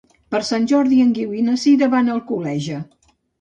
Per 0.35 0.39
Sant 0.45 0.63
Jordi 0.71 1.01
en 1.03 1.11
Guiu 1.17 1.35
i 1.41 1.43
na 1.51 1.59
Sira 1.65 1.91
van 1.93 2.11
a 2.11 2.17
Alcoleja. 2.17 2.81